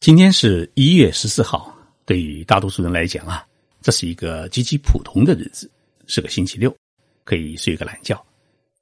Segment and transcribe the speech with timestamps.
[0.00, 1.76] 今天是一月十四号，
[2.06, 3.46] 对于大多数人来讲啊，
[3.82, 5.70] 这是一个极其普通的日子，
[6.06, 6.74] 是个星期六，
[7.22, 8.24] 可以睡个懒觉。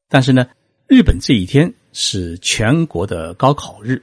[0.08, 0.48] 但是呢，
[0.86, 4.00] 日本这一天是全国的高考日，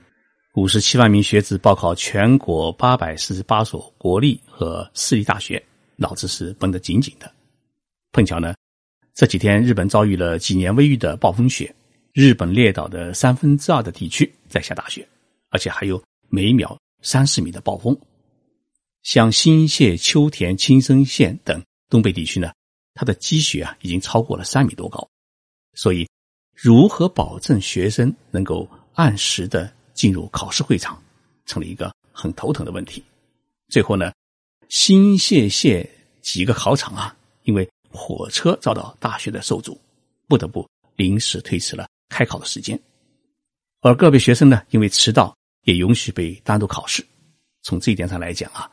[0.55, 5.63] 五十七万名学子报考全国八百四十八所国立和私立大学，
[5.95, 7.31] 脑子是绷得紧紧的。
[8.11, 8.53] 碰巧呢，
[9.13, 11.73] 这几天日本遭遇了几年未遇的暴风雪，
[12.11, 15.07] 日本列岛的三分之二的地区在下大雪，
[15.49, 16.77] 而且还有每秒。
[17.05, 17.95] 三十米的暴风，
[19.03, 22.51] 像新泻、秋田、青森县等东北地区呢，
[22.95, 25.07] 它的积雪啊已经超过了三米多高，
[25.75, 26.09] 所以
[26.51, 30.99] 如何保证学生能够按时的进入考试会场，
[31.45, 33.03] 成了一个很头疼的问题。
[33.69, 34.11] 最后呢，
[34.67, 35.87] 新泻县
[36.23, 39.79] 几个考场啊，因为火车遭到大雪的受阻，
[40.27, 42.81] 不得不临时推迟了开考的时间，
[43.81, 45.37] 而个别学生呢，因为迟到。
[45.65, 47.05] 也允许被单独考试。
[47.61, 48.69] 从这一点上来讲啊，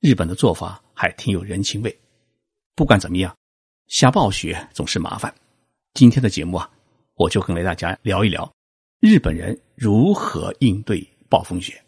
[0.00, 2.00] 日本的做法还挺有人情味。
[2.74, 3.34] 不管怎么样，
[3.88, 5.32] 下暴雪总是麻烦。
[5.94, 6.68] 今天的节目啊，
[7.14, 8.50] 我就跟大家聊一聊
[9.00, 11.80] 日本人如何应对暴风雪。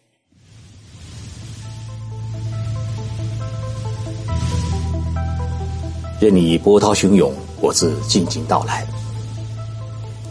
[6.21, 8.87] 任你波涛汹涌，我自静静到来。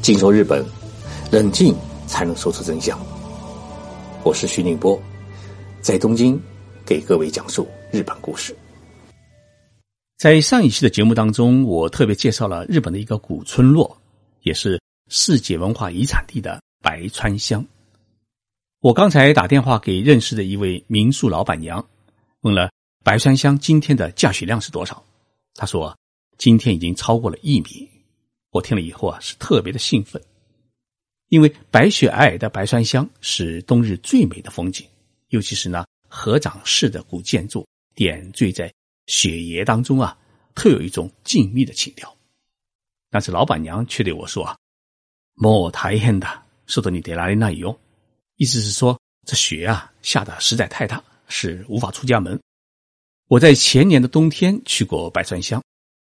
[0.01, 0.63] 静说日本，
[1.31, 1.75] 冷静
[2.07, 2.99] 才能说出真相。
[4.23, 5.01] 我是徐宁波，
[5.81, 6.39] 在东京
[6.85, 8.55] 给各位讲述日本故事。
[10.15, 13.99] 在上一期的节目当中，我特别介绍了日本的一个古村落，
[14.43, 17.65] 也是世界文化遗产地的白川乡。
[18.79, 21.83] 我刚才打电话给认识的一位民宿老板娘，
[22.41, 22.69] 问了
[23.03, 25.03] 白川乡今天的降雪量是多少，
[25.55, 25.97] 她说
[26.37, 27.89] 今天已经超过了一米。
[28.51, 30.21] 我听了以后啊，是特别的兴奋。
[31.31, 34.85] 因为白雪皑皑的白川乡是冬日最美的风景，
[35.29, 37.65] 尤其是那合掌式的古建筑
[37.95, 38.69] 点缀在
[39.07, 40.17] 雪野当中啊，
[40.53, 42.13] 特有一种静谧的情调。
[43.09, 44.57] 但是老板娘却对我说：“啊，
[45.35, 46.27] 莫太狠的，
[46.67, 47.63] 说的你得哪里那里
[48.35, 52.37] 意思是说这雪啊下的实在太大，是无法出家门。
[53.29, 55.63] 我在前年的冬天去过白川乡，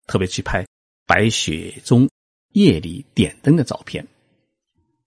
[0.07, 0.65] 特别去拍
[1.07, 2.05] 白雪中
[2.51, 4.05] 夜里点灯的照片。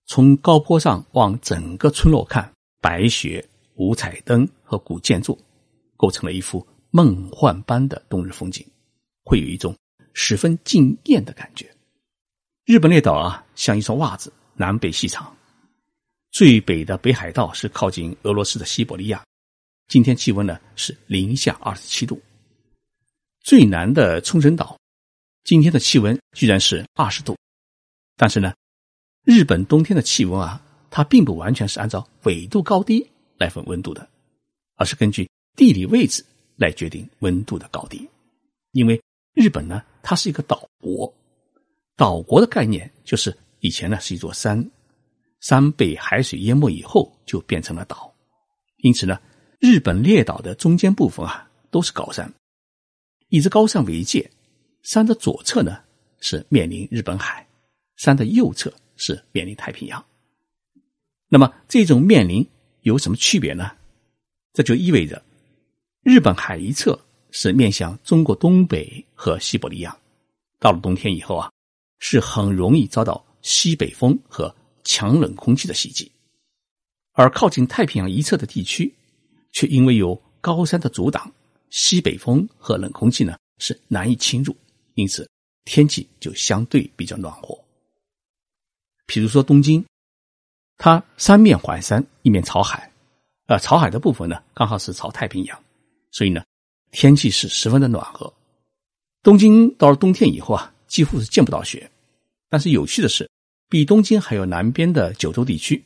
[0.08, 5.38] 从高坡上往整个村落看，白雪、五彩灯和古建筑，
[5.98, 8.66] 构成了一幅梦幻般的冬日风景，
[9.22, 9.76] 会有一种
[10.14, 11.70] 十分惊艳的感觉。
[12.64, 15.30] 日本列岛啊，像一双袜子，南北细长。
[16.30, 19.22] 最北的北海道是靠近俄罗斯的西伯利亚，
[19.88, 22.18] 今天气温呢是零下二十七度。
[23.40, 24.74] 最南的冲绳岛，
[25.44, 27.36] 今天的气温居然是二十度，
[28.16, 28.54] 但是呢。
[29.24, 33.06] 日本冬天的气温啊，它并不完全是按照纬度高低
[33.36, 34.08] 来分温度的，
[34.76, 36.24] 而是根据地理位置
[36.56, 38.08] 来决定温度的高低。
[38.72, 39.00] 因为
[39.34, 41.12] 日本呢，它是一个岛国，
[41.96, 44.70] 岛国的概念就是以前呢是一座山，
[45.40, 48.12] 山被海水淹没以后就变成了岛，
[48.78, 49.20] 因此呢，
[49.58, 52.32] 日本列岛的中间部分啊都是高山，
[53.28, 54.30] 以这高山为界，
[54.82, 55.80] 山的左侧呢
[56.20, 57.46] 是面临日本海，
[57.96, 58.72] 山的右侧。
[58.98, 60.04] 是面临太平洋，
[61.28, 62.46] 那么这种面临
[62.82, 63.70] 有什么区别呢？
[64.52, 65.22] 这就意味着，
[66.02, 66.98] 日本海一侧
[67.30, 69.96] 是面向中国东北和西伯利亚，
[70.58, 71.50] 到了冬天以后啊，
[72.00, 76.10] 是很容易遭到西北风和强冷空气的袭击；
[77.12, 78.92] 而靠近太平洋一侧的地区，
[79.52, 81.32] 却因为有高山的阻挡，
[81.70, 84.56] 西北风和冷空气呢是难以侵入，
[84.94, 85.30] 因此
[85.64, 87.56] 天气就相对比较暖和。
[89.08, 89.82] 比如说东京，
[90.76, 92.92] 它三面环山，一面朝海，
[93.46, 95.58] 呃，朝海的部分呢，刚好是朝太平洋，
[96.10, 96.44] 所以呢，
[96.90, 98.30] 天气是十分的暖和。
[99.22, 101.90] 东京到了冬天以后啊，几乎是见不到雪。
[102.50, 103.26] 但是有趣的是，
[103.70, 105.82] 比东京还有南边的九州地区，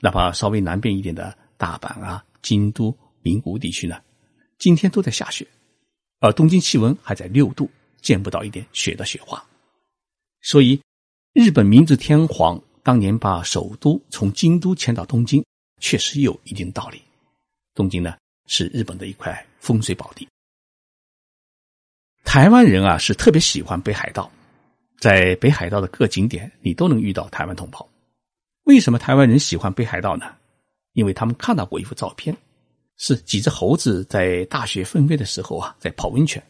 [0.00, 4.00] 哪怕稍微南边一点的大阪啊、京都、名古屋地区呢，
[4.56, 5.46] 今天都在下雪，
[6.20, 7.70] 而东京气温还在六度，
[8.00, 9.44] 见不到一点雪的雪花，
[10.40, 10.80] 所以。
[11.32, 15.42] 日本明治天皇当年把首都从京都迁到东京，
[15.80, 17.00] 确实有一定道理。
[17.74, 20.28] 东京呢是日本的一块风水宝地。
[22.22, 24.30] 台湾人啊是特别喜欢北海道，
[24.98, 27.88] 在北海道的各景点你都能遇到台湾同胞。
[28.64, 30.26] 为什么台湾人喜欢北海道呢？
[30.92, 32.36] 因为他们看到过一幅照片，
[32.98, 36.42] 是几只猴子在大雪纷飞的时候啊在泡温泉。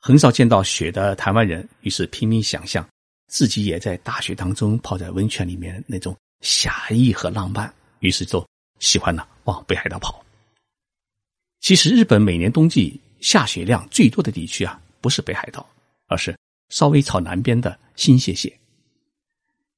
[0.00, 2.84] 很少见到雪的台湾人，于是拼命想象。
[3.30, 8.44] 自己也在大雪当中泡在温泉里面那种侠义和浪漫，于是就
[8.80, 10.22] 喜欢呢往北海道跑。
[11.60, 15.64] 其实日本每年冬季下雪量最多的地区啊，不是北海道，
[16.08, 16.36] 而是
[16.70, 18.52] 稍微朝南边的新泻县。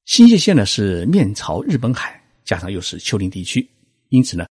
[0.06, 3.68] 新泻县呢是面朝日本海，加上又是丘陵地区，
[4.08, 4.46] 因此呢，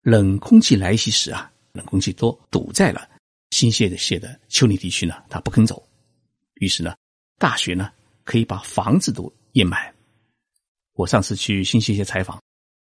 [0.00, 3.06] 冷空气来袭时啊，冷空气多堵在了
[3.50, 5.86] 新泻的县的丘陵地区呢，它不肯走，
[6.54, 6.96] 于是呢，
[7.38, 7.92] 大雪呢
[8.26, 9.90] 可以把房子都掩埋。
[10.92, 12.38] 我上次去新泻县采访，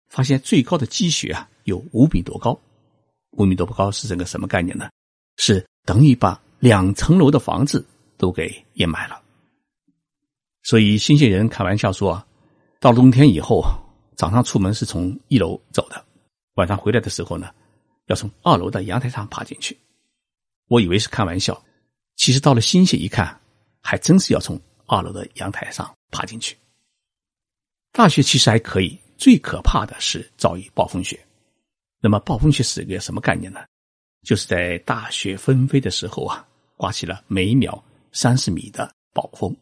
[0.09, 2.59] 发现最高的积雪啊有五米多高，
[3.33, 4.89] 五米多不高是整个什么概念呢？
[5.37, 7.85] 是等于把两层楼的房子
[8.17, 9.21] 都给掩埋了。
[10.62, 12.25] 所以新泻人开玩笑说，
[12.79, 13.65] 到冬天以后，
[14.17, 16.05] 早上出门是从一楼走的，
[16.55, 17.50] 晚上回来的时候呢，
[18.06, 19.77] 要从二楼的阳台上爬进去。
[20.69, 21.61] 我以为是开玩笑，
[22.17, 23.41] 其实到了新泻一看，
[23.81, 26.56] 还真是要从二楼的阳台上爬进去。
[27.93, 31.19] 大雪其实还可以，最可怕的是遭遇暴风雪。
[32.00, 33.61] 那么暴风雪是一个什么概念呢？
[34.23, 36.46] 就是在大雪纷飞的时候啊，
[36.76, 37.82] 刮起了每秒
[38.12, 39.55] 三十米的暴风。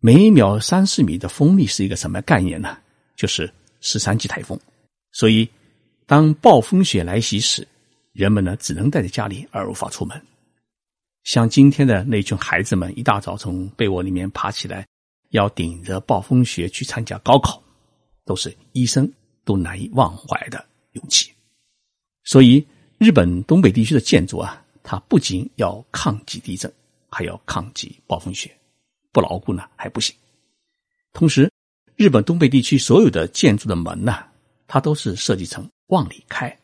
[0.00, 2.76] 每秒三十米的风力是一个什么概念呢？
[3.16, 3.50] 就是
[3.80, 4.58] 十三级台风。
[5.12, 5.48] 所以，
[6.06, 7.66] 当暴风雪来袭时，
[8.12, 10.20] 人们呢只能待在家里而无法出门。
[11.24, 14.86] 像今天的那群孩子们，一大早从被窝里面爬起来，
[15.30, 17.62] 要顶着暴风雪去参加高考，
[18.26, 19.10] 都是医生
[19.42, 20.62] 都难以忘怀的
[20.92, 21.32] 勇气。
[22.24, 22.64] 所以，
[22.98, 26.70] 日本东北地区的建筑啊，它不仅要抗击地震，
[27.10, 28.54] 还要抗击暴风雪。
[29.10, 30.14] 不牢固呢还不行。
[31.14, 31.50] 同时，
[31.96, 34.26] 日本东北地区所有的建筑的门呢，
[34.66, 36.54] 它都是设计成往里开。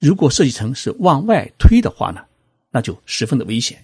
[0.00, 2.24] 如果设计成是往外推的话呢，
[2.68, 3.80] 那就十分的危险。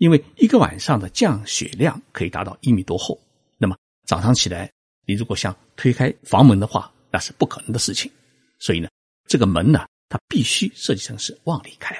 [0.00, 3.20] 因为一个晚上的降雪量可以达到一米多厚，
[3.58, 3.76] 那么
[4.06, 4.72] 早上起来，
[5.06, 8.10] 你如果想推开房门的话，那是不可能的事情。
[8.58, 8.88] 所以呢，
[9.28, 11.94] 这个门呢，它必须设计成是往里开。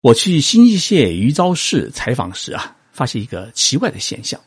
[0.00, 2.76] 我去新泻县余沼市采访时啊。
[2.92, 4.38] 发现一个奇怪的现象：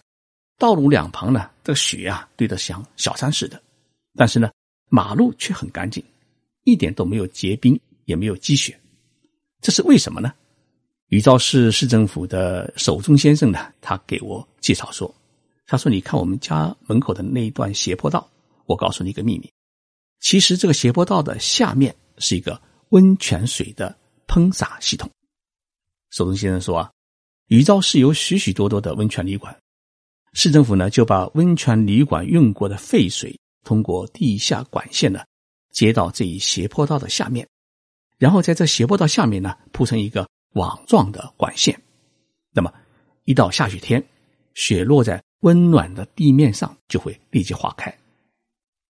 [0.59, 3.59] 道路两旁呢，这个雪啊堆得像小山似的，
[4.13, 4.51] 但是呢，
[4.87, 6.03] 马路却很干净，
[6.63, 8.79] 一点都没有结冰，也没有积雪。
[9.61, 10.31] 这是为什么呢？
[11.09, 15.13] 余兆市市政府的守中先生呢，他给我介绍说
[15.67, 18.29] ：“他说，你看我们家门口的那一段斜坡道，
[18.65, 19.51] 我告诉你一个秘密，
[20.19, 22.59] 其实这个斜坡道的下面是一个
[22.89, 23.95] 温泉水的
[24.27, 25.09] 喷洒系统。”
[26.11, 26.91] 守中先生说啊。
[27.49, 29.55] 余兆市有许许多多的温泉旅馆，
[30.33, 35.19] 市政府呢就把温泉旅馆用过的废水通过地下管线呢
[35.71, 37.47] 接到这一斜坡道的下面，
[38.17, 41.79] 然后在这斜坡道下面呢铺成一个网状的管线。
[42.51, 42.73] 那么
[43.23, 44.03] 一到下雪天，
[44.53, 47.95] 雪落在温暖的地面上就会立即化开。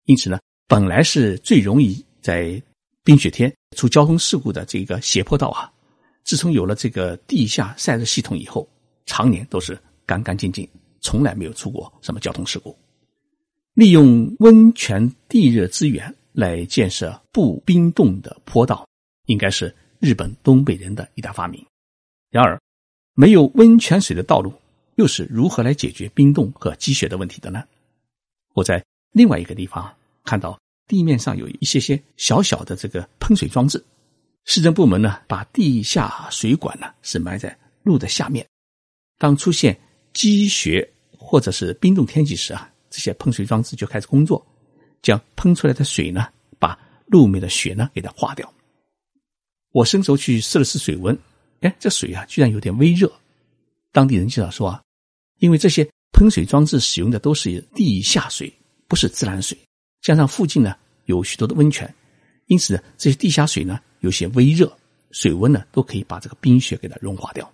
[0.04, 0.38] 因此呢，
[0.68, 2.62] 本来是最容易在
[3.02, 5.70] 冰雪天出交通事故的这个斜坡道啊。
[6.22, 8.68] 自从有了这个地下散热系统以后，
[9.06, 10.68] 常年都是干干净净，
[11.00, 12.76] 从来没有出过什么交通事故。
[13.74, 18.86] 利用温泉地热资源来建设不冰冻的坡道，
[19.26, 19.74] 应该是
[20.04, 21.64] 日本东北人的一大发明。
[22.30, 22.60] 然而，
[23.14, 24.52] 没有温泉水的道路，
[24.96, 27.64] 又是如何来解决冰冻和积雪的问题的呢？
[28.52, 29.90] 我在另外一个地方
[30.22, 33.82] 看到地面上有一些些小小的这个喷水装置。
[34.44, 38.46] 市政部门呢，把地下水管呢是埋在路的下面。
[39.16, 39.74] 当出现
[40.12, 44.44] 积雪或者是冰冻天气时啊，这些喷水装置就开始工作，
[45.00, 48.52] 将喷出来的水呢，把路面的雪呢给它化掉。
[49.74, 51.18] 我伸手去试了试水温，
[51.62, 53.12] 哎，这水啊居然有点微热。
[53.90, 54.80] 当地人介绍说啊，
[55.40, 58.52] 因为这些喷水装置使用的都是地下水，
[58.86, 59.58] 不是自来水，
[60.00, 60.76] 加上附近呢
[61.06, 61.92] 有许多的温泉，
[62.46, 63.80] 因此这些地下水呢。
[64.00, 64.70] 有些微热，
[65.12, 67.50] 水温呢都可以把这个冰雪给它融化掉。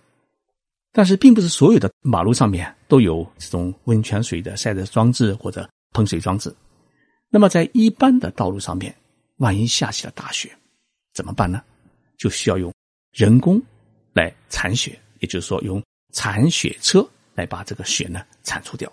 [0.91, 6.53] 但是，并不是所有的马路上面都有这种温泉水的晒热装置或者喷水装置。
[7.29, 8.93] 那么，在一般的道路上面，
[9.37, 10.51] 万一下起了大雪，
[11.13, 11.63] 怎么办呢？
[12.21, 12.71] 就需要用
[13.11, 13.59] 人工
[14.13, 18.91] 来铲雪，也就是说，用铲雪车来把这个雪呢铲除掉。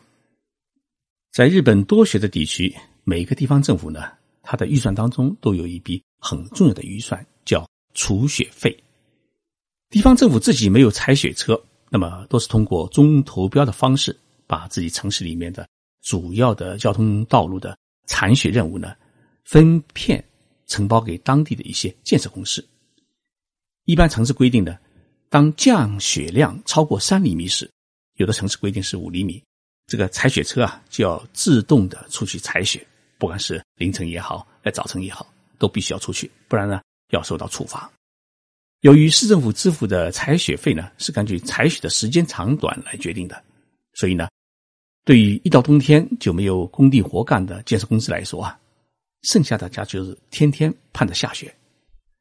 [1.30, 7.23] 在日本多雪的地区，每个地方政府呢，它的预算当中都有一笔很重要的预算。
[7.44, 8.75] 叫除雪费，
[9.90, 15.68] 地方政府自己没有采雪车，那么都是通过中投标的方式，把自己城市里面的
[16.00, 18.94] 主要的交通道路的铲雪任务呢，
[19.44, 20.25] 分片
[20.66, 22.66] 承包给当地的一些建设公司。
[23.88, 24.78] 一般城市规定的，
[25.30, 27.71] 当降雪量超过三厘米时，
[28.16, 29.42] 有的城市规定是五厘米，
[29.87, 35.26] 这个采雪车啊就要自动的出去采雪，不管是凌晨也好，在早晨也好，
[35.59, 36.83] 都必须要出去，不然呢。
[37.12, 37.90] 要受到处罚。
[38.83, 43.42] 由于市政府支付的采血费呢是根据采血的时间长短来决定的，
[43.95, 44.28] 所以呢，
[45.07, 48.61] 对于一到冬天就没有工地活干的建设公司来说啊，
[49.23, 51.50] 剩下的家就是天天盼着下雪，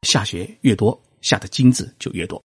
[0.03, 0.97] 下雪越多，
[1.27, 2.41] 下的金子就越多。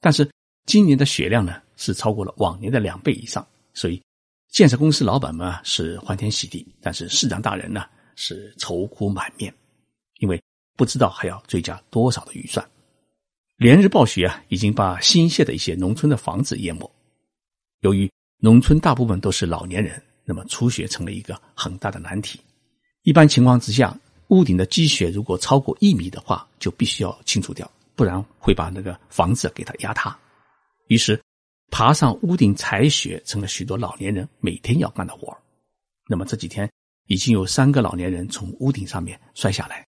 [0.00, 0.28] 但是
[0.66, 4.02] 今年的雪量呢是超过了往年的两倍以上，所以
[4.50, 7.84] 建设公司老板们啊是欢天喜地，但是市长大人呢
[8.16, 9.52] 是愁苦满面，
[10.20, 10.42] 因为
[10.76, 12.66] 不知道还要追加多少的预算。
[13.56, 16.90] 连日暴雪啊，已经把新县的一些农村的房子淹没。
[17.80, 22.40] 由于农村大部分都是老年人，那么除雪成了一个很大的难题。
[23.02, 23.98] 一般情况之下，
[24.28, 30.16] 屋顶的积雪如果超过一米的话，就必须要清除掉，不然会把那个房子给它压塌。
[30.88, 31.20] 于是，
[31.70, 35.36] 爬上屋顶采雪成了许多老年人每天要干的活
[36.08, 36.70] 那么这几天，
[37.06, 39.86] 已经有三个老年人从屋顶上面摔下来，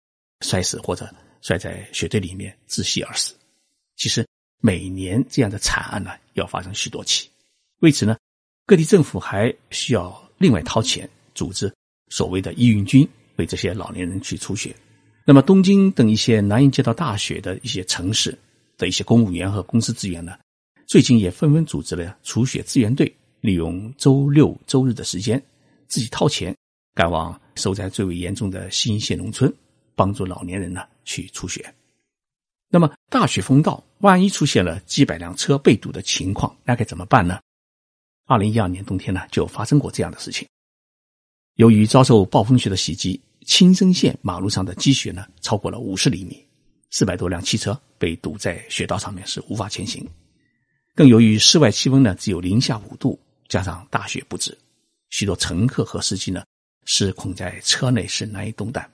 [0.42, 3.36] 摔死或者摔在雪堆里面窒息而死。
[3.96, 4.28] 其实
[4.62, 7.30] 每年这样的惨案呢，要发生许多起。
[7.82, 8.18] 为此呢，
[8.66, 11.72] 各地政府还需要另外掏钱组织
[12.10, 14.76] 所谓的义运军，为这些老年人去除雪。
[15.30, 18.36] 那么，东京等一些难以见到大雪的一些城市
[18.80, 20.36] 的一些公务员和公司资源呢，
[20.88, 25.40] 最近也纷纷组织了除雪支援队，利用周六周日的时间，
[25.88, 26.58] 自己掏钱
[26.96, 29.54] 赶往受灾最为严重的新县农村，
[29.94, 31.72] 帮助老年人呢去除雪。
[32.68, 37.40] 那么大雪封道，万一出现了几百辆车被堵的情况，那该怎么办呢？
[38.26, 40.48] 二零一二年冬天呢，就发生过这样的事情。
[41.58, 46.40] 由于遭受暴风雪的袭击，青森县马路上的积雪呢超过了五十厘米，
[46.92, 50.08] 四百多辆汽车被堵在雪道上面，是无法前行。
[50.94, 54.56] 更由于室外气温呢只有零下五度，加上大雪不止，
[55.10, 56.44] 许多乘客和司机呢
[56.86, 58.88] 是困在车内，是难以动弹。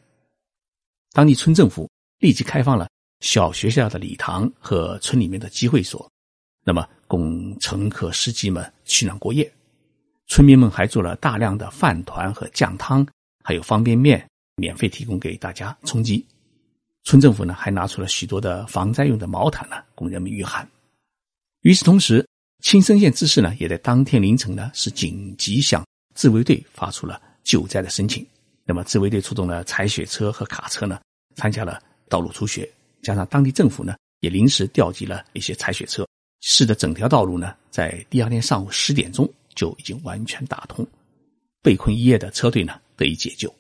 [1.12, 2.88] 当地村政府立即开放了。
[3.20, 6.10] 小学校的礼堂和村里面的集会所，
[6.64, 9.52] 那么供乘客、司机们取暖过夜。
[10.28, 13.06] 村民们还做了大量的饭团和酱汤，
[13.44, 16.26] 还有方便面，免费提供给大家充饥。
[17.04, 20.68] 村政府呢，还拿出了许多的防灾用的毛毯呢，供人们御寒。
[21.62, 22.28] 与此同时，
[22.64, 25.86] 青森县知事呢，也在当天凌晨呢，是紧急向
[26.16, 28.26] 自卫队发出了救灾的申请。
[28.64, 31.00] 那么，自卫队出动了采雪车和卡车呢，
[31.36, 32.68] 参加了道路除雪。
[33.04, 36.08] 加上当地政府呢，也临时调集了一些采雪车，
[36.42, 40.88] 使得整条道路呢，在第二天上午十点钟就已经完全打通，
[41.62, 43.54] 被困一夜的车队呢得以解救。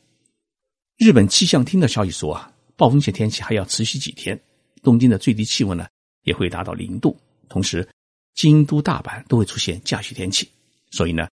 [0.97, 4.39] 日本气象厅的消息说啊，暴风雪天气还要持续几天，
[4.81, 5.85] 东京的最低气温呢
[6.23, 7.17] 也会达到零度，
[7.49, 7.87] 同时
[8.33, 10.49] 京都、大阪都会出现降雪天气。
[10.91, 11.27] 所以呢，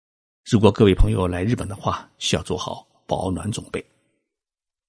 [0.50, 3.84] 如果各位朋友来日本的话，需要做好保暖准备。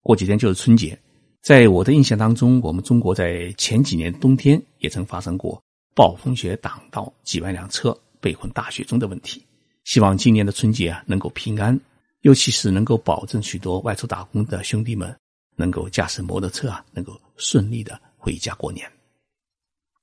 [0.02, 0.98] 过几天就是春节。
[1.42, 5.60] 在我的印象当中，我们中国在前几年冬天也曾发生过
[5.94, 9.44] 暴风雪挡道、几万辆车被困大雪中的问题。
[9.84, 11.78] 希望今年的春节啊能够平安，
[12.22, 15.14] 尤其是能够保证许多外出打工的兄弟们
[15.56, 18.90] 能够驾驶摩托车啊能够顺利的回家过年。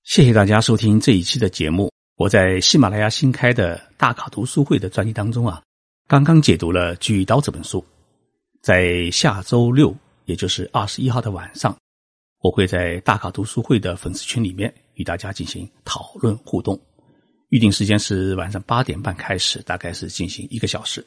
[0.03, 1.91] 谢谢大家收听这一期的节目。
[2.15, 5.61] 我在喜马拉雅新开的大卡读书会的专辑当中啊，
[6.07, 7.85] 刚刚解读了《锯刀》这本书，
[8.61, 9.95] 在下周六。
[10.25, 11.73] 也就是二十一号的晚上，
[12.41, 16.77] 我会在大考读书会的粉丝群里面与大家进行讨论互动。
[17.47, 21.01] 预定时间是晚上八点半开始，大概是进行一个小时。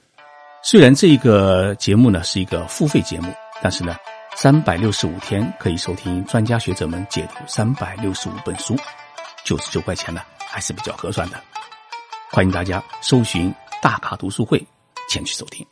[0.62, 3.96] 虽然这一个节目呢是一个付费节目，但是呢，
[4.36, 8.76] 三百六十五天可以收听专家学者们解读三百六十五本书，
[9.42, 11.42] 九十九块钱呢还是比较合算的。
[12.30, 14.64] 欢迎大家搜寻大咖读书会
[15.08, 15.66] 前去收听。